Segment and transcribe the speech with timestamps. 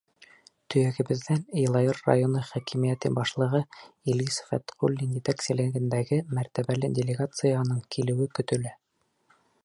[0.73, 3.61] Төйәгебеҙҙән Йылайыр районы хакимиәте башлығы
[4.13, 8.73] Илгиз Фәтҡуллин етәкселегендәге мәртәбәле делегацияның килеүе көтөлә.